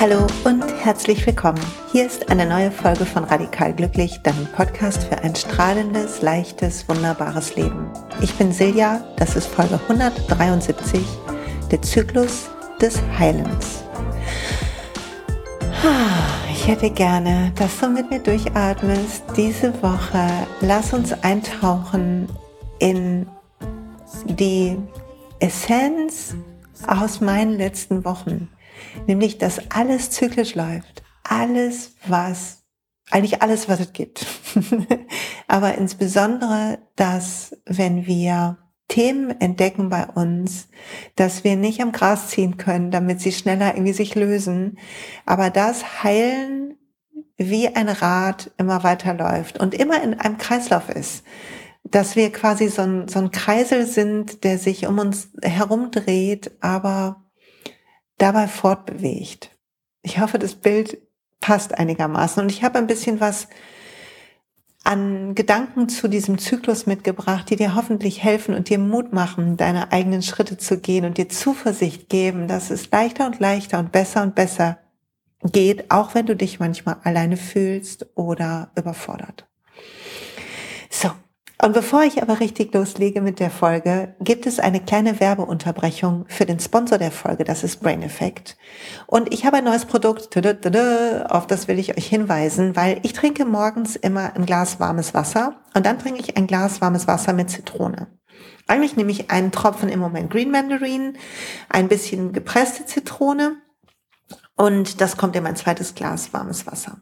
[0.00, 1.60] Hallo und herzlich willkommen.
[1.92, 7.54] Hier ist eine neue Folge von Radikal Glücklich, deinem Podcast für ein strahlendes, leichtes, wunderbares
[7.54, 7.88] Leben.
[8.20, 11.04] Ich bin Silja, das ist Folge 173,
[11.70, 12.50] der Zyklus
[12.80, 13.84] des Heilens.
[16.66, 19.22] Ich hätte gerne, dass du mit mir durchatmest.
[19.36, 20.28] Diese Woche
[20.62, 22.28] lass uns eintauchen
[22.80, 23.28] in
[24.24, 24.76] die
[25.38, 26.34] Essenz
[26.88, 28.48] aus meinen letzten Wochen
[29.06, 31.04] nämlich dass alles zyklisch läuft.
[31.22, 32.64] Alles, was,
[33.12, 34.26] eigentlich alles, was es gibt.
[35.46, 38.58] Aber insbesondere, dass wenn wir
[38.96, 40.68] Themen entdecken bei uns,
[41.16, 44.78] dass wir nicht am Gras ziehen können, damit sie schneller irgendwie sich lösen,
[45.26, 46.78] aber das Heilen
[47.36, 51.24] wie ein Rad immer weiterläuft und immer in einem Kreislauf ist
[51.88, 57.24] dass wir quasi so ein, so ein Kreisel sind, der sich um uns herumdreht, aber
[58.18, 59.56] dabei fortbewegt.
[60.02, 60.98] Ich hoffe, das Bild
[61.40, 62.42] passt einigermaßen.
[62.42, 63.46] Und ich habe ein bisschen was
[64.86, 69.90] an Gedanken zu diesem Zyklus mitgebracht, die dir hoffentlich helfen und dir Mut machen, deine
[69.92, 74.22] eigenen Schritte zu gehen und dir Zuversicht geben, dass es leichter und leichter und besser
[74.22, 74.78] und besser
[75.42, 79.48] geht, auch wenn du dich manchmal alleine fühlst oder überfordert.
[80.88, 81.10] So,
[81.62, 86.44] und bevor ich aber richtig loslege mit der Folge, gibt es eine kleine Werbeunterbrechung für
[86.44, 88.58] den Sponsor der Folge, das ist Brain Effect.
[89.06, 93.46] Und ich habe ein neues Produkt, auf das will ich euch hinweisen, weil ich trinke
[93.46, 97.48] morgens immer ein Glas warmes Wasser und dann trinke ich ein Glas warmes Wasser mit
[97.48, 98.08] Zitrone.
[98.66, 101.16] Eigentlich nehme ich einen Tropfen im Moment Green Mandarin,
[101.70, 103.56] ein bisschen gepresste Zitrone
[104.56, 107.00] und das kommt in mein zweites Glas warmes Wasser.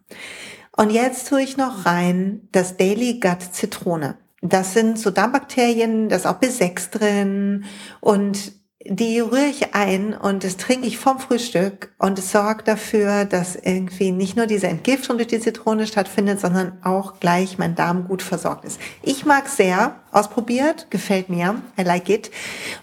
[0.76, 4.18] Und jetzt tue ich noch rein das Daily Gut Zitrone.
[4.46, 7.64] Das sind so Darmbakterien, da ist auch B6 drin
[8.00, 8.52] und
[8.86, 13.56] die rühre ich ein und das trinke ich vom Frühstück und es sorgt dafür, dass
[13.56, 18.20] irgendwie nicht nur diese Entgiftung durch die Zitrone stattfindet, sondern auch gleich mein Darm gut
[18.20, 18.78] versorgt ist.
[19.02, 22.30] Ich mag sehr, ausprobiert, gefällt mir, I like it.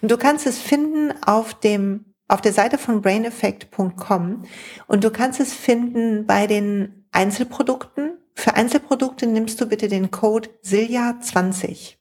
[0.01, 4.45] Und du kannst es finden auf dem auf der Seite von braineffect.com
[4.87, 10.49] und du kannst es finden bei den Einzelprodukten für Einzelprodukte nimmst du bitte den Code
[10.65, 11.95] SILJA20.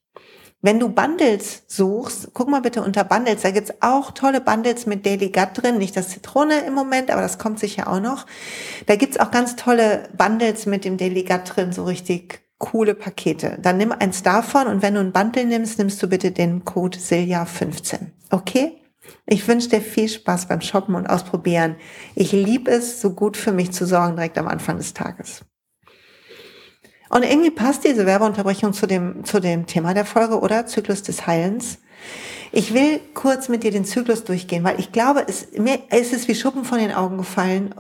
[0.63, 5.07] Wenn du Bundles suchst, guck mal bitte unter Bundles, da gibt's auch tolle Bundles mit
[5.07, 8.27] Daily Gut drin, nicht das Zitrone im Moment, aber das kommt sicher auch noch.
[8.87, 13.59] Da gibt's auch ganz tolle Bundles mit dem Daily Gut drin, so richtig coole Pakete.
[13.63, 16.99] Dann nimm eins davon und wenn du ein Bundle nimmst, nimmst du bitte den Code
[16.99, 18.09] SILJA15.
[18.31, 18.83] Okay?
[19.25, 21.77] Ich wünsche dir viel Spaß beim Shoppen und Ausprobieren.
[22.15, 25.43] Ich liebe es, so gut für mich zu sorgen direkt am Anfang des Tages.
[27.11, 30.67] Und irgendwie passt diese Werbeunterbrechung zu dem, zu dem Thema der Folge, oder?
[30.67, 31.79] Zyklus des Heilens.
[32.53, 36.29] Ich will kurz mit dir den Zyklus durchgehen, weil ich glaube, es, mir, es ist
[36.29, 37.75] wie Schuppen von den Augen gefallen.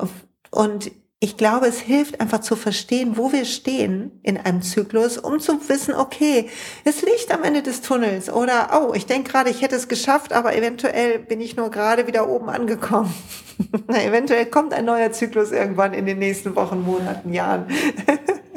[0.50, 5.38] Und ich glaube, es hilft einfach zu verstehen, wo wir stehen in einem Zyklus, um
[5.38, 6.48] zu wissen, okay,
[6.84, 10.32] es liegt am Ende des Tunnels oder, oh, ich denke gerade, ich hätte es geschafft,
[10.32, 13.12] aber eventuell bin ich nur gerade wieder oben angekommen.
[13.88, 17.66] eventuell kommt ein neuer Zyklus irgendwann in den nächsten Wochen, Monaten, Jahren.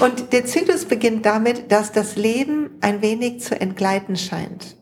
[0.00, 4.77] Und der Zyklus beginnt damit, dass das Leben ein wenig zu entgleiten scheint.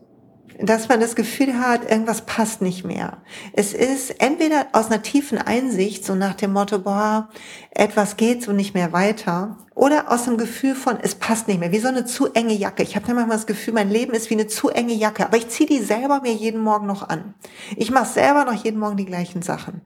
[0.59, 3.17] Dass man das Gefühl hat, irgendwas passt nicht mehr.
[3.53, 7.29] Es ist entweder aus einer tiefen Einsicht, so nach dem Motto, boah,
[7.69, 11.71] etwas geht so nicht mehr weiter, oder aus dem Gefühl von, es passt nicht mehr,
[11.71, 12.81] wie so eine zu enge Jacke.
[12.81, 15.37] Ich habe dann manchmal das Gefühl, mein Leben ist wie eine zu enge Jacke, aber
[15.37, 17.35] ich ziehe die selber mir jeden Morgen noch an.
[17.75, 19.81] Ich mache selber noch jeden Morgen die gleichen Sachen.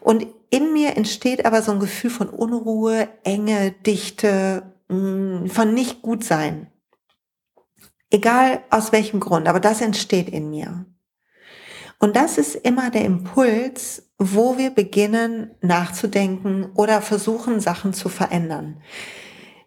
[0.00, 6.02] Und in mir entsteht aber so ein Gefühl von Unruhe, Enge, Dichte, mm, von nicht
[6.02, 6.66] gut sein.
[8.14, 10.86] Egal aus welchem Grund, aber das entsteht in mir.
[11.98, 18.80] Und das ist immer der Impuls, wo wir beginnen nachzudenken oder versuchen, Sachen zu verändern.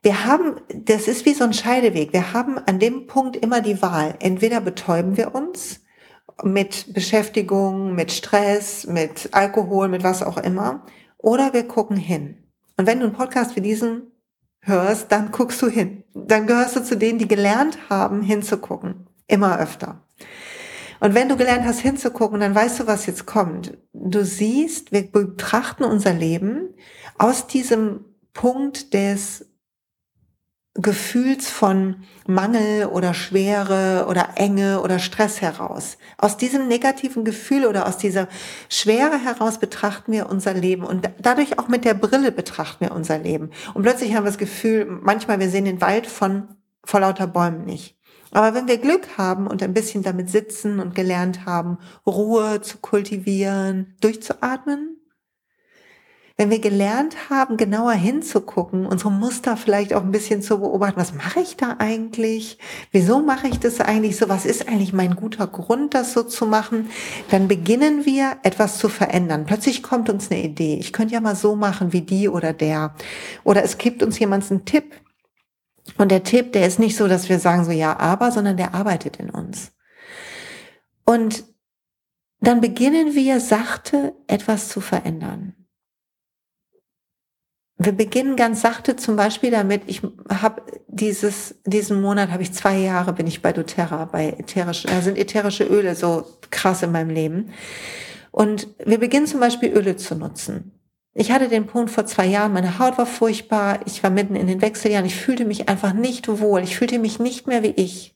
[0.01, 2.13] Wir haben, das ist wie so ein Scheideweg.
[2.13, 4.15] Wir haben an dem Punkt immer die Wahl.
[4.21, 5.81] Entweder betäuben wir uns
[6.41, 10.85] mit Beschäftigung, mit Stress, mit Alkohol, mit was auch immer.
[11.17, 12.37] Oder wir gucken hin.
[12.77, 14.03] Und wenn du einen Podcast wie diesen
[14.61, 16.05] hörst, dann guckst du hin.
[16.25, 19.07] Dann gehörst du zu denen, die gelernt haben, hinzugucken.
[19.27, 20.03] Immer öfter.
[20.99, 23.77] Und wenn du gelernt hast, hinzugucken, dann weißt du, was jetzt kommt.
[23.93, 26.73] Du siehst, wir betrachten unser Leben
[27.17, 29.46] aus diesem Punkt des
[30.79, 35.97] Gefühls von Mangel oder Schwere oder Enge oder Stress heraus.
[36.17, 38.27] Aus diesem negativen Gefühl oder aus dieser
[38.69, 43.17] Schwere heraus betrachten wir unser Leben und dadurch auch mit der Brille betrachten wir unser
[43.17, 43.49] Leben.
[43.73, 46.47] Und plötzlich haben wir das Gefühl, manchmal wir sehen den Wald von
[46.83, 47.97] vor lauter Bäumen nicht.
[48.31, 52.77] Aber wenn wir Glück haben und ein bisschen damit sitzen und gelernt haben, Ruhe zu
[52.77, 54.96] kultivieren, durchzuatmen,
[56.39, 61.15] wenn wir gelernt haben, genauer hinzugucken, unsere Muster vielleicht auch ein bisschen zu beobachten, was
[61.15, 62.59] mache ich da eigentlich?
[62.91, 64.29] Wieso mache ich das eigentlich so?
[64.29, 66.91] Was ist eigentlich mein guter Grund, das so zu machen?
[67.31, 69.45] Dann beginnen wir etwas zu verändern.
[69.47, 70.77] Plötzlich kommt uns eine Idee.
[70.79, 72.93] Ich könnte ja mal so machen wie die oder der.
[73.43, 74.93] Oder es gibt uns jemand einen Tipp.
[75.97, 78.75] Und der Tipp, der ist nicht so, dass wir sagen so ja, aber, sondern der
[78.75, 79.71] arbeitet in uns.
[81.03, 81.45] Und
[82.41, 85.56] dann beginnen wir sachte etwas zu verändern
[87.79, 92.77] wir beginnen ganz sachte zum Beispiel damit, ich habe dieses, diesen Monat habe ich zwei
[92.77, 97.11] Jahre bin ich bei doTERRA, bei ätherischen, da sind ätherische Öle so krass in meinem
[97.11, 97.51] Leben.
[98.31, 100.71] Und wir beginnen zum Beispiel Öle zu nutzen.
[101.13, 104.47] Ich hatte den Punkt vor zwei Jahren, meine Haut war furchtbar, ich war mitten in
[104.47, 108.15] den Wechseljahren, ich fühlte mich einfach nicht wohl, ich fühlte mich nicht mehr wie ich.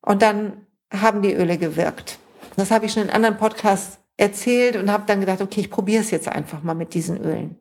[0.00, 2.18] Und dann haben die Öle gewirkt.
[2.56, 6.02] Das habe ich schon in anderen Podcasts erzählt und habe dann gedacht, okay, ich probiere
[6.02, 7.58] es jetzt einfach mal mit diesen Ölen.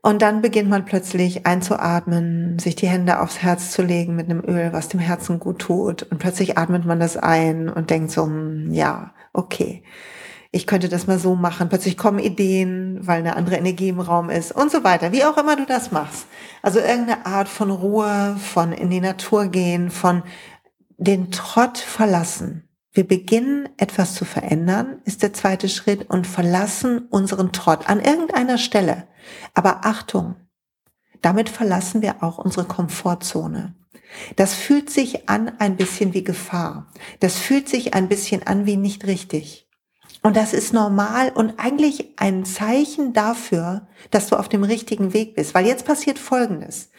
[0.00, 4.44] Und dann beginnt man plötzlich einzuatmen, sich die Hände aufs Herz zu legen mit einem
[4.44, 6.04] Öl, was dem Herzen gut tut.
[6.04, 9.82] Und plötzlich atmet man das ein und denkt so, hm, ja, okay,
[10.50, 11.68] ich könnte das mal so machen.
[11.68, 15.12] Plötzlich kommen Ideen, weil eine andere Energie im Raum ist und so weiter.
[15.12, 16.26] Wie auch immer du das machst.
[16.62, 20.22] Also irgendeine Art von Ruhe, von in die Natur gehen, von
[20.96, 22.68] den Trott verlassen.
[22.92, 28.58] Wir beginnen etwas zu verändern, ist der zweite Schritt und verlassen unseren Trott an irgendeiner
[28.58, 29.06] Stelle.
[29.54, 30.36] Aber Achtung,
[31.22, 33.74] damit verlassen wir auch unsere Komfortzone.
[34.36, 36.90] Das fühlt sich an ein bisschen wie Gefahr.
[37.20, 39.67] Das fühlt sich ein bisschen an wie nicht richtig.
[40.22, 45.34] Und das ist normal und eigentlich ein Zeichen dafür, dass du auf dem richtigen Weg
[45.34, 45.54] bist.
[45.54, 46.90] Weil jetzt passiert Folgendes.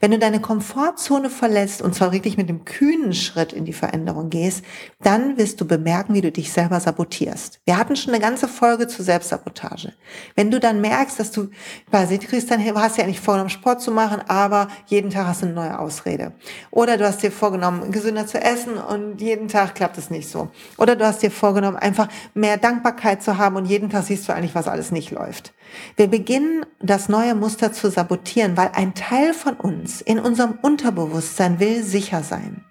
[0.00, 4.30] Wenn du deine Komfortzone verlässt und zwar wirklich mit einem kühnen Schritt in die Veränderung
[4.30, 4.64] gehst,
[5.02, 7.60] dann wirst du bemerken, wie du dich selber sabotierst.
[7.64, 9.92] Wir hatten schon eine ganze Folge zur Selbstsabotage.
[10.34, 11.48] Wenn du dann merkst, dass du,
[11.90, 15.42] weiß ich, Christian, hey, hast ja nicht vorgenommen, Sport zu machen, aber jeden Tag hast
[15.42, 16.32] du eine neue Ausrede.
[16.70, 20.48] Oder du hast dir vorgenommen, gesünder zu essen und jeden Tag klappt es nicht so.
[20.76, 24.32] Oder du hast dir vorgenommen, einfach mehr Dankbarkeit zu haben und jeden Tag siehst du
[24.32, 25.52] eigentlich, was alles nicht läuft.
[25.96, 31.60] Wir beginnen das neue Muster zu sabotieren, weil ein Teil von uns in unserem Unterbewusstsein
[31.60, 32.64] will sicher sein.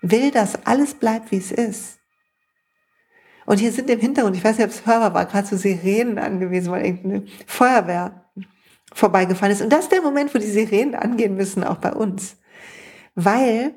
[0.00, 1.98] Will, dass alles bleibt, wie es ist.
[3.44, 6.18] Und hier sind im Hintergrund, ich weiß nicht, ob es hörbar war, gerade so Sirenen
[6.18, 8.24] angewiesen, weil irgendeine Feuerwehr
[8.94, 9.60] vorbeigefahren ist.
[9.60, 12.36] Und das ist der Moment, wo die Sirenen angehen müssen, auch bei uns.
[13.14, 13.74] Weil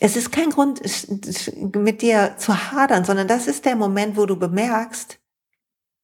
[0.00, 0.80] es ist kein Grund,
[1.76, 5.18] mit dir zu hadern, sondern das ist der Moment, wo du bemerkst,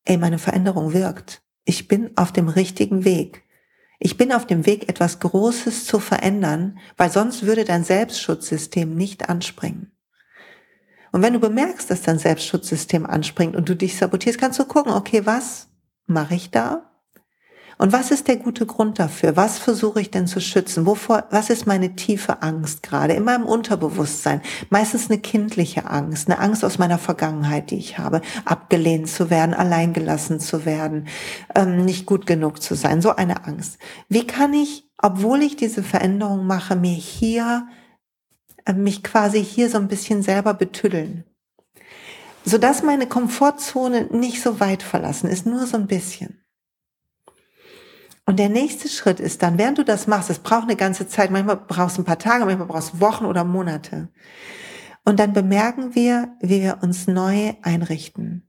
[0.04, 1.42] ey, meine Veränderung wirkt.
[1.64, 3.44] Ich bin auf dem richtigen Weg.
[3.98, 9.28] Ich bin auf dem Weg, etwas Großes zu verändern, weil sonst würde dein Selbstschutzsystem nicht
[9.28, 9.92] anspringen.
[11.12, 14.92] Und wenn du bemerkst, dass dein Selbstschutzsystem anspringt und du dich sabotierst, kannst du gucken,
[14.92, 15.68] okay, was
[16.06, 16.89] mache ich da?
[17.80, 19.38] Und was ist der gute Grund dafür?
[19.38, 20.84] Was versuche ich denn zu schützen?
[20.84, 24.42] Wovor, was ist meine tiefe Angst gerade in meinem Unterbewusstsein?
[24.68, 29.54] Meistens eine kindliche Angst, eine Angst aus meiner Vergangenheit, die ich habe, abgelehnt zu werden,
[29.54, 31.08] alleingelassen zu werden,
[31.54, 33.78] ähm, nicht gut genug zu sein, so eine Angst.
[34.10, 37.66] Wie kann ich, obwohl ich diese Veränderung mache, mir hier,
[38.66, 41.25] äh, mich quasi hier so ein bisschen selber betüddeln?
[42.42, 46.39] sodass meine Komfortzone nicht so weit verlassen ist, nur so ein bisschen.
[48.26, 51.30] Und der nächste Schritt ist dann, während du das machst, es braucht eine ganze Zeit,
[51.30, 54.08] manchmal brauchst du ein paar Tage, manchmal brauchst du Wochen oder Monate.
[55.04, 58.46] Und dann bemerken wir, wie wir uns neu einrichten.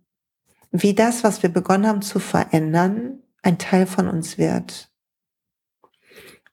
[0.72, 4.92] Wie das, was wir begonnen haben zu verändern, ein Teil von uns wird.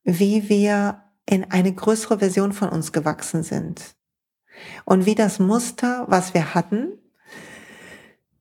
[0.04, 3.96] Wie wir in eine größere Version von uns gewachsen sind.
[4.84, 6.97] Und wie das Muster, was wir hatten,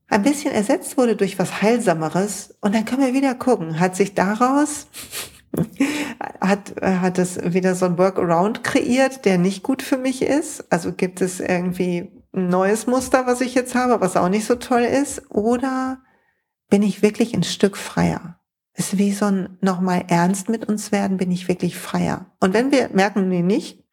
[0.08, 4.14] ein bisschen ersetzt wurde durch was Heilsameres und dann können wir wieder gucken, hat sich
[4.14, 4.86] daraus
[6.40, 10.70] hat, hat es wieder so ein Workaround kreiert, der nicht gut für mich ist?
[10.72, 14.54] Also gibt es irgendwie ein neues Muster, was ich jetzt habe, was auch nicht so
[14.54, 15.30] toll ist?
[15.30, 16.00] Oder
[16.68, 18.38] bin ich wirklich ein Stück freier?
[18.74, 22.32] Ist wie so ein nochmal ernst mit uns werden, bin ich wirklich freier.
[22.40, 23.84] Und wenn wir merken, nee, nicht,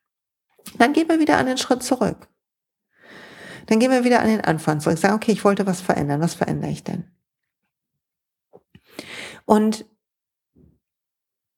[0.77, 2.27] dann gehen wir wieder einen Schritt zurück.
[3.67, 4.98] Dann gehen wir wieder an den Anfang zurück.
[4.98, 6.22] Sagen, okay, ich wollte was verändern.
[6.22, 7.05] Was verändere ich denn?
[9.45, 9.86] Und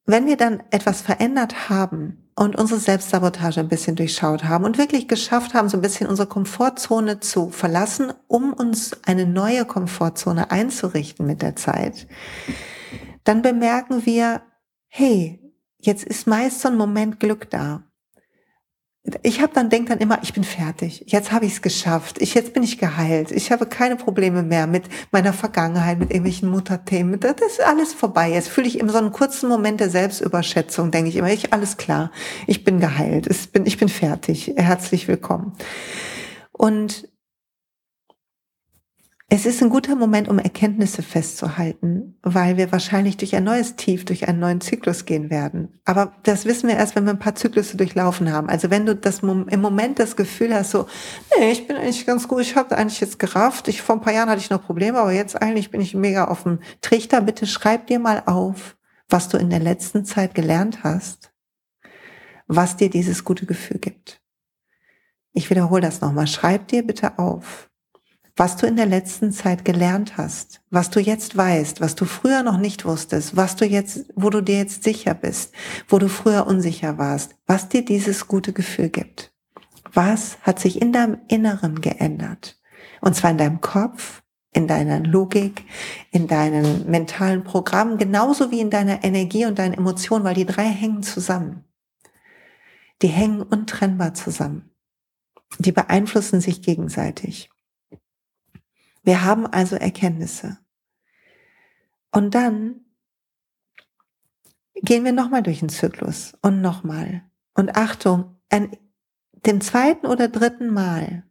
[0.06, 5.08] wenn wir dann etwas verändert haben und unsere Selbstsabotage ein bisschen durchschaut haben und wirklich
[5.08, 11.26] geschafft haben, so ein bisschen unsere Komfortzone zu verlassen, um uns eine neue Komfortzone einzurichten
[11.26, 12.08] mit der Zeit,
[13.26, 14.44] dann bemerken wir,
[14.88, 15.42] hey,
[15.78, 17.87] jetzt ist meist so ein Moment Glück da
[19.24, 21.04] ich habe dann denke dann immer, ich bin fertig.
[21.08, 22.22] Jetzt habe ich es geschafft.
[22.22, 23.32] Ich jetzt bin ich geheilt.
[23.32, 27.20] Ich habe keine Probleme mehr mit meiner Vergangenheit, mit irgendwelchen Mutterthemen.
[27.20, 28.32] Das ist alles vorbei.
[28.32, 31.78] Jetzt fühle ich in so einen kurzen Moment der Selbstüberschätzung, denke ich immer, ich alles
[31.78, 32.12] klar.
[32.48, 33.28] Ich bin geheilt.
[33.28, 34.54] Ich bin ich bin fertig.
[34.58, 35.54] Herzlich willkommen.
[36.52, 37.08] Und
[39.30, 44.06] es ist ein guter Moment, um Erkenntnisse festzuhalten, weil wir wahrscheinlich durch ein neues Tief,
[44.06, 45.82] durch einen neuen Zyklus gehen werden.
[45.84, 48.48] Aber das wissen wir erst, wenn wir ein paar Zyklusse durchlaufen haben.
[48.48, 50.88] Also wenn du das im Moment das Gefühl hast, so,
[51.38, 53.68] nee, ich bin eigentlich ganz gut, ich habe eigentlich jetzt gerafft.
[53.68, 56.26] Ich, vor ein paar Jahren hatte ich noch Probleme, aber jetzt eigentlich bin ich mega
[56.26, 57.20] auf dem Trichter.
[57.20, 58.78] Bitte schreib dir mal auf,
[59.10, 61.34] was du in der letzten Zeit gelernt hast,
[62.48, 64.22] was dir dieses gute Gefühl gibt.
[65.34, 66.28] Ich wiederhole das nochmal.
[66.28, 67.70] Schreib dir bitte auf,
[68.38, 72.44] was du in der letzten Zeit gelernt hast, was du jetzt weißt, was du früher
[72.44, 75.54] noch nicht wusstest, was du jetzt, wo du dir jetzt sicher bist,
[75.90, 79.34] wo du früher unsicher warst, was dir dieses gute Gefühl gibt.
[79.92, 82.60] Was hat sich in deinem Inneren geändert?
[83.02, 84.22] Und zwar in deinem Kopf,
[84.54, 85.66] in deiner Logik,
[86.12, 90.66] in deinen mentalen Programmen, genauso wie in deiner Energie und deinen Emotionen, weil die drei
[90.66, 91.64] hängen zusammen.
[93.02, 94.70] Die hängen untrennbar zusammen.
[95.58, 97.50] Die beeinflussen sich gegenseitig.
[99.08, 100.58] Wir haben also Erkenntnisse.
[102.12, 102.82] Und dann
[104.76, 107.24] gehen wir nochmal durch den Zyklus und nochmal.
[107.54, 108.76] Und Achtung, an
[109.46, 111.24] dem zweiten oder dritten Mal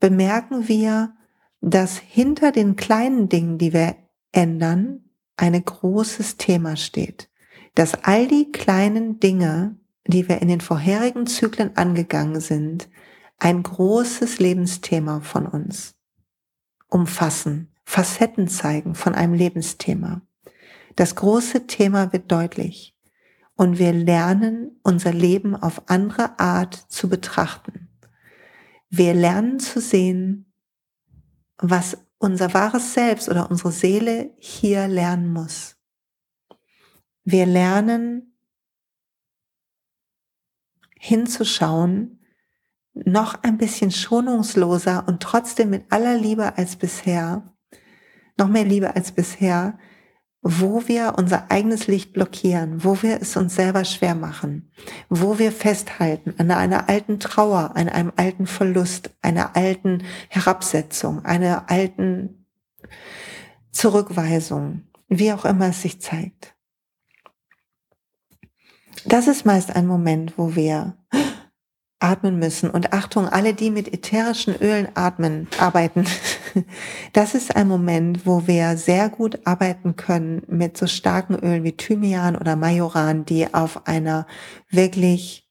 [0.00, 1.14] bemerken wir,
[1.60, 3.96] dass hinter den kleinen Dingen, die wir
[4.32, 7.28] ändern, ein großes Thema steht.
[7.74, 12.88] Dass all die kleinen Dinge, die wir in den vorherigen Zyklen angegangen sind,
[13.38, 15.94] ein großes Lebensthema von uns
[16.92, 20.22] umfassen, Facetten zeigen von einem Lebensthema.
[20.96, 22.96] Das große Thema wird deutlich
[23.56, 27.88] und wir lernen unser Leben auf andere Art zu betrachten.
[28.90, 30.52] Wir lernen zu sehen,
[31.56, 35.76] was unser wahres Selbst oder unsere Seele hier lernen muss.
[37.24, 38.36] Wir lernen
[40.98, 42.21] hinzuschauen,
[42.94, 47.42] noch ein bisschen schonungsloser und trotzdem mit aller Liebe als bisher,
[48.38, 49.78] noch mehr Liebe als bisher,
[50.42, 54.72] wo wir unser eigenes Licht blockieren, wo wir es uns selber schwer machen,
[55.08, 61.70] wo wir festhalten an einer alten Trauer, an einem alten Verlust, einer alten Herabsetzung, einer
[61.70, 62.46] alten
[63.70, 66.54] Zurückweisung, wie auch immer es sich zeigt.
[69.04, 70.96] Das ist meist ein Moment, wo wir
[72.02, 72.70] atmen müssen.
[72.70, 76.04] Und Achtung, alle, die mit ätherischen Ölen atmen, arbeiten,
[77.12, 81.76] das ist ein Moment, wo wir sehr gut arbeiten können mit so starken Ölen wie
[81.76, 84.26] Thymian oder Majoran, die auf einer
[84.70, 85.48] wirklich,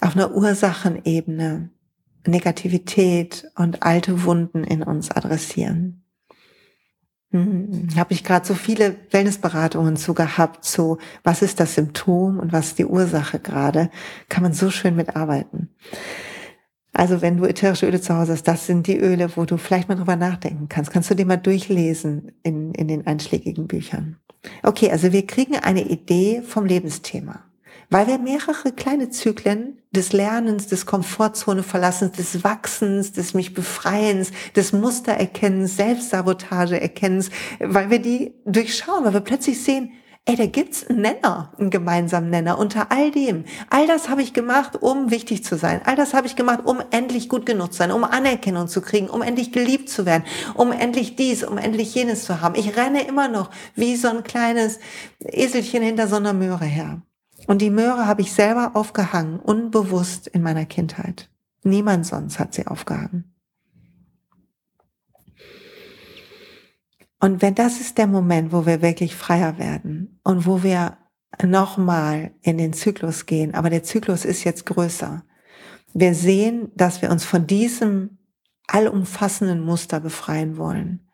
[0.00, 1.70] auf einer Ursachenebene
[2.26, 6.05] Negativität und alte Wunden in uns adressieren.
[7.36, 12.52] Hm, habe ich gerade so viele Wellnessberatungen zu gehabt, zu was ist das Symptom und
[12.52, 13.90] was ist die Ursache gerade,
[14.28, 15.68] kann man so schön mitarbeiten.
[16.92, 19.88] Also wenn du ätherische Öle zu Hause hast, das sind die Öle, wo du vielleicht
[19.88, 20.90] mal drüber nachdenken kannst.
[20.90, 24.16] Kannst du dir mal durchlesen in, in den einschlägigen Büchern.
[24.62, 27.45] Okay, also wir kriegen eine Idee vom Lebensthema
[27.90, 34.30] weil wir mehrere kleine Zyklen des Lernens, des Komfortzone verlassens, des Wachsens, des mich Befreiens,
[34.54, 39.92] des Mustererkennens, Selbstsabotage erkennens, weil wir die durchschauen, weil wir plötzlich sehen,
[40.28, 43.44] ey, da gibt's einen Nenner, einen gemeinsamen Nenner unter all dem.
[43.70, 45.80] All das habe ich gemacht, um wichtig zu sein.
[45.84, 49.08] All das habe ich gemacht, um endlich gut genug zu sein, um Anerkennung zu kriegen,
[49.08, 50.24] um endlich geliebt zu werden,
[50.54, 52.56] um endlich dies, um endlich jenes zu haben.
[52.56, 54.80] Ich renne immer noch wie so ein kleines
[55.20, 57.00] Eselchen hinter so einer Möhre her.
[57.46, 61.30] Und die Möhre habe ich selber aufgehangen, unbewusst in meiner Kindheit.
[61.62, 63.32] Niemand sonst hat sie aufgehangen.
[67.20, 70.98] Und wenn das ist der Moment, wo wir wirklich freier werden und wo wir
[71.42, 75.24] nochmal in den Zyklus gehen, aber der Zyklus ist jetzt größer.
[75.94, 78.18] Wir sehen, dass wir uns von diesem
[78.66, 81.08] allumfassenden Muster befreien wollen.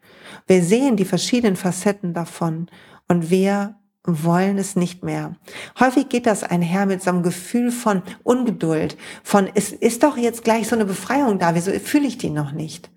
[0.47, 2.69] Wir sehen die verschiedenen Facetten davon
[3.09, 5.37] und wir wollen es nicht mehr.
[5.79, 10.43] Häufig geht das einher mit so einem Gefühl von Ungeduld, von es ist doch jetzt
[10.43, 12.91] gleich so eine Befreiung da, wieso fühle ich die noch nicht?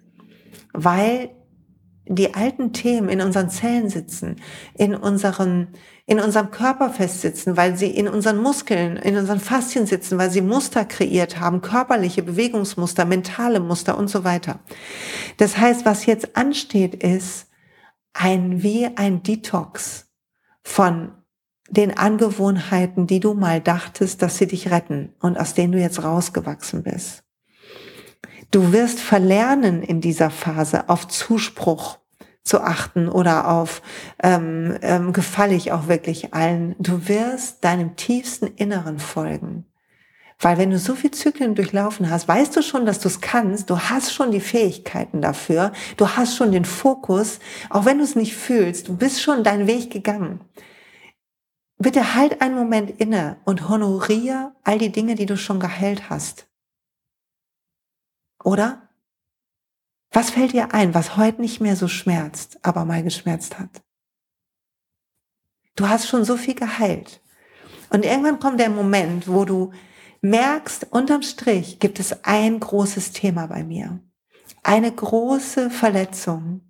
[0.74, 1.30] Weil
[2.08, 4.36] die alten Themen in unseren Zellen sitzen,
[4.76, 5.70] in unseren,
[6.06, 10.42] in unserem Körper festsitzen, weil sie in unseren Muskeln, in unseren Faszien sitzen, weil sie
[10.42, 14.60] Muster kreiert haben, körperliche Bewegungsmuster, mentale Muster und so weiter.
[15.38, 17.48] Das heißt, was jetzt ansteht, ist
[18.14, 20.05] ein, wie ein Detox
[20.66, 21.14] von
[21.70, 26.04] den Angewohnheiten, die du mal dachtest, dass sie dich retten und aus denen du jetzt
[26.04, 27.24] rausgewachsen bist.
[28.52, 32.00] Du wirst verlernen in dieser Phase auf Zuspruch
[32.44, 33.82] zu achten oder auf
[34.22, 36.76] ähm, ähm, gefalle auch wirklich allen.
[36.80, 39.66] Du wirst deinem tiefsten Inneren folgen.
[40.40, 43.70] Weil wenn du so viel Zyklen durchlaufen hast, weißt du schon, dass du es kannst,
[43.70, 47.40] du hast schon die Fähigkeiten dafür, du hast schon den Fokus,
[47.70, 50.42] auch wenn du es nicht fühlst, du bist schon deinen Weg gegangen.
[51.78, 56.48] Bitte halt einen Moment inne und honoriere all die Dinge, die du schon geheilt hast.
[58.44, 58.90] Oder?
[60.12, 63.82] Was fällt dir ein, was heute nicht mehr so schmerzt, aber mal geschmerzt hat?
[65.76, 67.22] Du hast schon so viel geheilt.
[67.90, 69.74] Und irgendwann kommt der Moment, wo du
[70.22, 74.00] merkst, unterm Strich gibt es ein großes Thema bei mir.
[74.64, 76.62] Eine große Verletzung.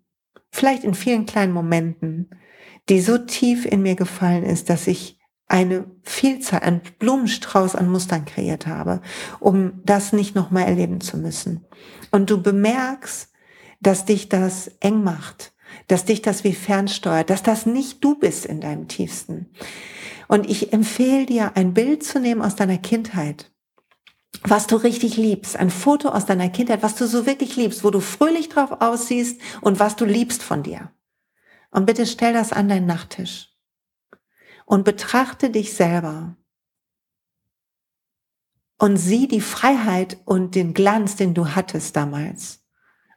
[0.52, 2.30] Vielleicht in vielen kleinen Momenten,
[2.90, 8.25] die so tief in mir gefallen ist, dass ich eine Vielzahl, einen Blumenstrauß an Mustern
[8.25, 9.02] kreiert habe,
[9.40, 11.66] um das nicht nochmal erleben zu müssen.
[12.12, 13.32] Und du bemerkst,
[13.80, 15.54] dass dich das eng macht,
[15.88, 19.52] dass dich das wie fernsteuert, dass das nicht du bist in deinem tiefsten.
[20.27, 23.51] Und ich empfehle dir, ein Bild zu nehmen aus deiner Kindheit,
[24.44, 27.91] was du richtig liebst, ein Foto aus deiner Kindheit, was du so wirklich liebst, wo
[27.91, 30.91] du fröhlich drauf aussiehst und was du liebst von dir.
[31.72, 33.53] Und bitte stell das an deinen Nachttisch
[34.65, 36.36] und betrachte dich selber
[38.77, 42.63] und sieh die Freiheit und den Glanz, den du hattest damals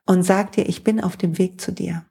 [0.07, 2.07] und sag dir, ich bin auf dem Weg zu dir.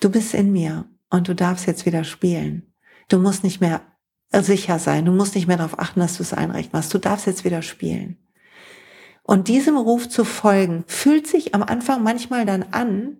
[0.00, 2.73] Du bist in mir und du darfst jetzt wieder spielen.
[3.08, 3.82] Du musst nicht mehr
[4.32, 6.92] sicher sein, du musst nicht mehr darauf achten, dass du es einrecht machst.
[6.92, 8.18] Du darfst jetzt wieder spielen.
[9.22, 13.18] Und diesem Ruf zu folgen, fühlt sich am Anfang manchmal dann an,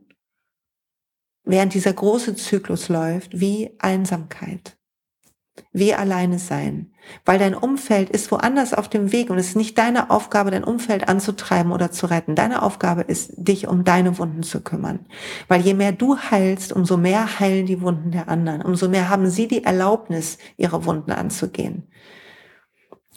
[1.45, 4.77] während dieser große Zyklus läuft, wie Einsamkeit
[5.75, 6.93] wie alleine sein.
[7.25, 10.65] Weil dein Umfeld ist woanders auf dem Weg und es ist nicht deine Aufgabe, dein
[10.65, 12.37] Umfeld anzutreiben oder zu retten.
[12.37, 15.01] Deine Aufgabe ist, dich um deine Wunden zu kümmern.
[15.49, 18.63] Weil je mehr du heilst, umso mehr heilen die Wunden der anderen.
[18.63, 21.89] Umso mehr haben sie die Erlaubnis, ihre Wunden anzugehen.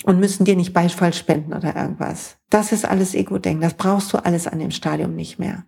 [0.04, 2.38] Und müssen dir nicht Beifall spenden oder irgendwas.
[2.50, 3.62] Das ist alles Ego-Denken.
[3.62, 5.65] Das brauchst du alles an dem Stadium nicht mehr.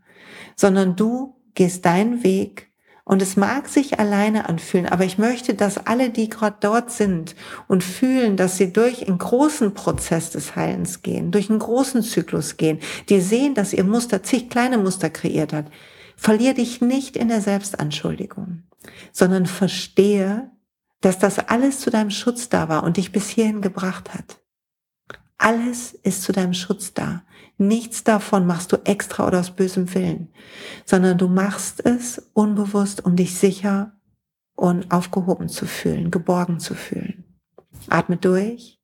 [0.56, 2.69] Sondern du gehst deinen Weg
[3.10, 7.36] und es mag sich alleine anfühlen, aber ich möchte, dass alle, die gerade dort sind
[7.68, 12.58] und fühlen, dass sie durch einen großen Prozess des Heilens gehen, durch einen großen Zyklus
[12.58, 12.78] gehen,
[13.10, 15.66] die sehen, dass ihr Muster zig kleine Muster kreiert hat,
[16.18, 18.62] verlier dich nicht in der Selbstanschuldigung,
[19.12, 20.52] sondern verstehe,
[21.02, 24.40] dass das alles zu deinem Schutz da war und dich bis hierhin gebracht hat.
[25.40, 27.24] Alles ist zu deinem Schutz da.
[27.58, 30.28] Nichts davon machst du extra oder aus bösem Willen,
[30.86, 33.94] sondern du machst es unbewusst, um dich sicher
[34.56, 37.24] und aufgehoben zu fühlen, geborgen zu fühlen.
[37.90, 38.82] Atme durch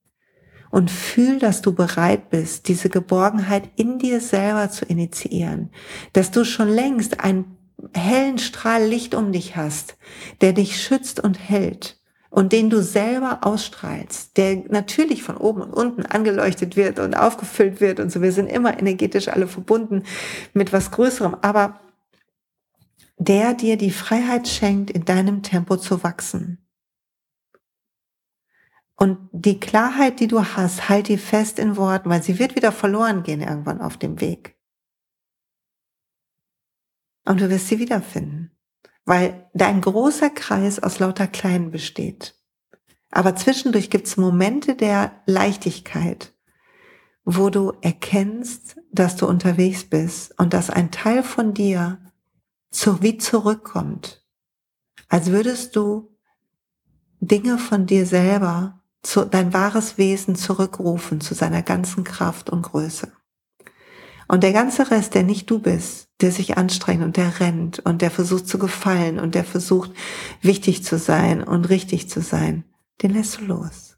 [0.72, 5.72] und fühl, dass du bereit bist, diese Geborgenheit in dir selber zu initiieren,
[6.14, 7.58] dass du schon längst einen
[7.94, 9.98] hellen Strahl Licht um dich hast,
[10.40, 12.00] der dich schützt und hält
[12.36, 17.80] und den du selber ausstrahlst, der natürlich von oben und unten angeleuchtet wird und aufgefüllt
[17.80, 18.22] wird und so.
[18.22, 20.04] Wir sind immer energetisch alle verbunden
[20.54, 21.80] mit was Größerem, aber
[23.18, 26.58] der dir die Freiheit schenkt, in deinem Tempo zu wachsen.
[28.98, 32.74] Und die Klarheit, die du hast, halt die fest in Worten, weil sie wird wieder
[32.74, 34.58] verloren gehen irgendwann auf dem Weg.
[37.24, 38.55] Und du wirst sie wiederfinden
[39.06, 42.36] weil dein großer Kreis aus lauter Kleinen besteht.
[43.12, 46.34] Aber zwischendurch gibt's Momente der Leichtigkeit,
[47.24, 52.00] wo du erkennst, dass du unterwegs bist und dass ein Teil von dir
[52.72, 54.26] zu, wie zurückkommt,
[55.08, 56.16] als würdest du
[57.20, 63.12] Dinge von dir selber, zu, dein wahres Wesen zurückrufen zu seiner ganzen Kraft und Größe.
[64.28, 68.02] Und der ganze Rest, der nicht du bist, der sich anstrengt und der rennt und
[68.02, 69.92] der versucht zu gefallen und der versucht
[70.42, 72.64] wichtig zu sein und richtig zu sein,
[73.02, 73.98] den lässt du los.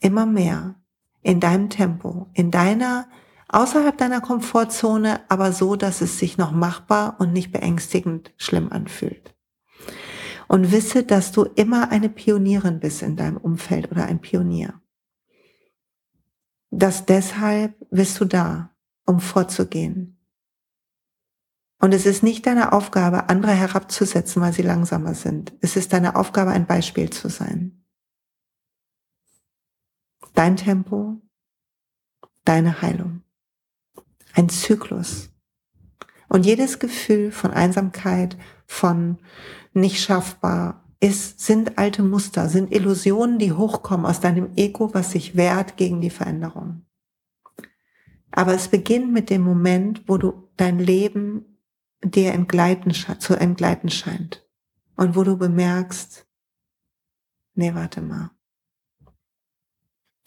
[0.00, 0.76] Immer mehr.
[1.22, 3.06] In deinem Tempo, in deiner,
[3.48, 9.34] außerhalb deiner Komfortzone, aber so, dass es sich noch machbar und nicht beängstigend schlimm anfühlt.
[10.48, 14.80] Und wisse, dass du immer eine Pionierin bist in deinem Umfeld oder ein Pionier.
[16.70, 18.70] Dass deshalb bist du da,
[19.10, 20.16] um vorzugehen.
[21.80, 25.52] Und es ist nicht deine Aufgabe, andere herabzusetzen, weil sie langsamer sind.
[25.60, 27.84] Es ist deine Aufgabe, ein Beispiel zu sein.
[30.34, 31.20] Dein Tempo,
[32.44, 33.22] deine Heilung.
[34.34, 35.30] Ein Zyklus.
[36.28, 39.18] Und jedes Gefühl von Einsamkeit, von
[39.72, 45.34] nicht schaffbar, ist, sind alte Muster, sind Illusionen, die hochkommen aus deinem Ego, was sich
[45.34, 46.84] wehrt gegen die Veränderung.
[48.32, 51.58] Aber es beginnt mit dem Moment, wo du dein Leben
[52.02, 54.46] dir entgleiten, zu entgleiten scheint.
[54.96, 56.26] Und wo du bemerkst,
[57.54, 58.30] nee, warte mal.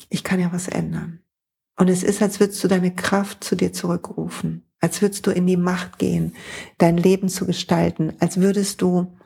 [0.10, 1.20] Ich kann ja was ändern.
[1.76, 5.48] Und es ist, als würdest du deine Kraft zu dir zurückrufen, als würdest du in
[5.48, 6.36] die Macht gehen,
[6.78, 9.18] dein Leben zu gestalten, als würdest du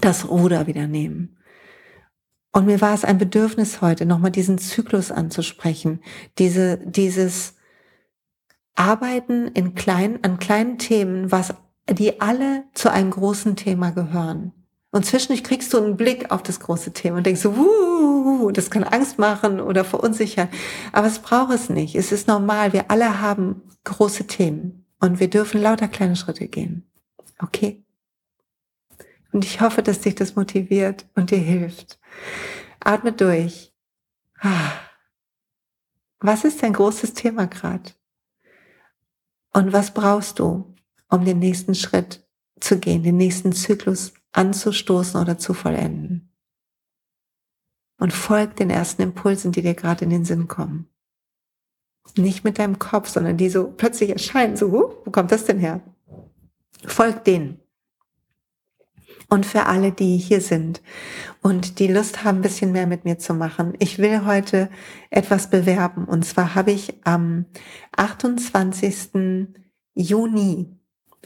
[0.00, 1.36] das Ruder wieder nehmen.
[2.52, 6.00] Und mir war es ein Bedürfnis heute, nochmal diesen Zyklus anzusprechen,
[6.38, 7.53] diese, dieses
[8.74, 11.54] Arbeiten in kleinen, an kleinen Themen, was,
[11.88, 14.52] die alle zu einem großen Thema gehören.
[14.90, 18.70] Und zwischendurch kriegst du einen Blick auf das große Thema und denkst so, wuh, das
[18.70, 20.48] kann Angst machen oder verunsichern.
[20.92, 21.96] Aber es braucht es nicht.
[21.96, 22.72] Es ist normal.
[22.72, 26.88] Wir alle haben große Themen und wir dürfen lauter kleine Schritte gehen.
[27.40, 27.84] Okay?
[29.32, 31.98] Und ich hoffe, dass dich das motiviert und dir hilft.
[32.78, 33.72] Atme durch.
[36.20, 37.90] Was ist dein großes Thema gerade?
[39.54, 40.74] Und was brauchst du,
[41.08, 42.28] um den nächsten Schritt
[42.60, 46.30] zu gehen, den nächsten Zyklus anzustoßen oder zu vollenden?
[47.98, 50.88] Und folg den ersten Impulsen, die dir gerade in den Sinn kommen.
[52.16, 55.80] Nicht mit deinem Kopf, sondern die so plötzlich erscheinen, so, wo kommt das denn her?
[56.84, 57.63] Folg denen
[59.28, 60.82] und für alle, die hier sind
[61.42, 63.74] und die Lust haben, ein bisschen mehr mit mir zu machen.
[63.78, 64.70] Ich will heute
[65.10, 67.46] etwas bewerben und zwar habe ich am
[67.96, 69.48] 28.
[69.94, 70.78] Juni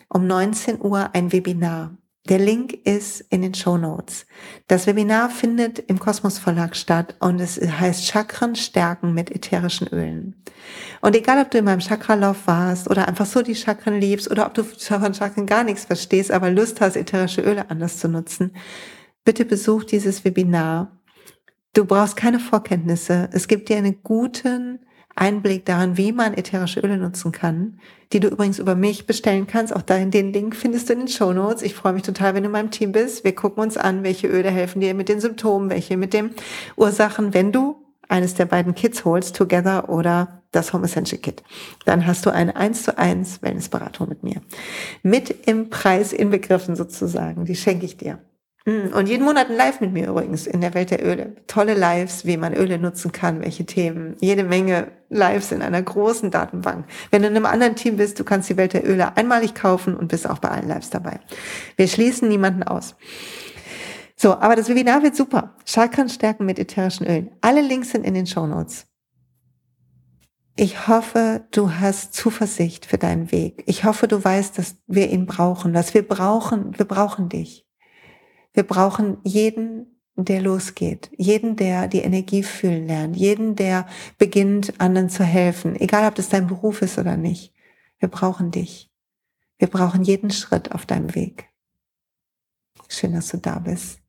[0.09, 1.97] um 19 Uhr ein Webinar.
[2.27, 4.27] Der Link ist in den Show Notes.
[4.67, 10.37] Das Webinar findet im Kosmos Verlag statt und es heißt Chakren stärken mit ätherischen Ölen.
[11.01, 14.45] Und egal, ob du in meinem Chakralauf warst oder einfach so die Chakren liebst oder
[14.45, 18.53] ob du von Chakren gar nichts verstehst, aber Lust hast, ätherische Öle anders zu nutzen,
[19.25, 21.01] bitte besuch dieses Webinar.
[21.73, 23.31] Du brauchst keine Vorkenntnisse.
[23.33, 24.81] Es gibt dir einen guten
[25.19, 27.81] Einblick daran, wie man ätherische Öle nutzen kann,
[28.13, 29.75] die du übrigens über mich bestellen kannst.
[29.75, 31.63] Auch dahin den Link findest du in den Show Notes.
[31.63, 33.25] Ich freue mich total, wenn du in meinem Team bist.
[33.25, 36.31] Wir gucken uns an, welche Öle helfen dir mit den Symptomen, welche mit den
[36.77, 41.43] Ursachen, wenn du eines der beiden Kits holst, Together oder das Home Essential Kit.
[41.85, 44.41] Dann hast du eine 1 zu 1 Wellnessberatung mit mir.
[45.03, 47.45] Mit im Preis inbegriffen sozusagen.
[47.45, 48.19] Die schenke ich dir.
[48.69, 51.35] Mm, und jeden Monat ein Live mit mir übrigens in der Welt der Öle.
[51.47, 54.15] Tolle Lives, wie man Öle nutzen kann, welche Themen.
[54.21, 56.85] Jede Menge Lives in einer großen Datenbank.
[57.11, 59.97] Wenn du in einem anderen Team bist, du kannst die Welt der Öle einmalig kaufen
[59.97, 61.19] und bist auch bei allen Lives dabei.
[61.77, 62.95] Wir schließen niemanden aus.
[64.17, 65.55] So, aber das Webinar wird super.
[65.65, 67.31] Chakren stärken mit ätherischen Ölen.
[67.41, 68.87] Alle Links sind in den Show Notes.
[70.57, 73.63] Ich hoffe, du hast Zuversicht für deinen Weg.
[73.67, 77.68] Ich hoffe, du weißt, dass wir ihn brauchen, dass wir brauchen, wir brauchen dich.
[78.59, 83.87] Wir brauchen jeden, der losgeht, jeden, der die Energie fühlen lernt, jeden, der
[84.19, 87.55] beginnt, anderen zu helfen, egal ob das dein Beruf ist oder nicht.
[88.01, 88.91] Wir brauchen dich.
[89.59, 91.49] Wir brauchen jeden Schritt auf deinem Weg.
[92.89, 94.01] Schön, dass du da bist.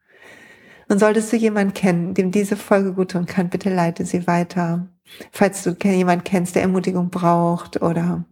[0.88, 4.90] Und solltest du jemanden kennen, dem diese Folge gut tun kann, bitte leite sie weiter.
[5.32, 8.26] Falls du jemanden kennst, der Ermutigung braucht oder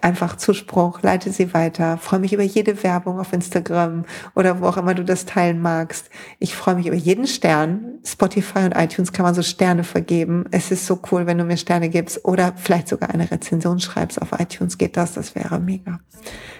[0.00, 1.98] einfach Zuspruch, leite sie weiter.
[1.98, 6.10] Freue mich über jede Werbung auf Instagram oder wo auch immer du das teilen magst.
[6.38, 7.98] Ich freue mich über jeden Stern.
[8.04, 10.44] Spotify und iTunes kann man so Sterne vergeben.
[10.50, 14.20] Es ist so cool, wenn du mir Sterne gibst oder vielleicht sogar eine Rezension schreibst
[14.20, 14.78] auf iTunes.
[14.78, 15.14] Geht das?
[15.14, 16.00] Das wäre mega.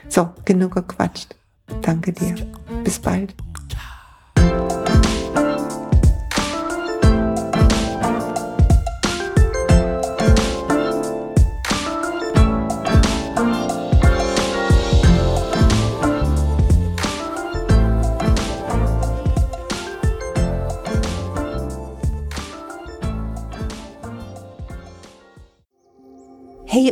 [0.08, 1.36] So, genug gequatscht.
[1.82, 2.34] Danke dir.
[2.84, 3.34] Bis bald.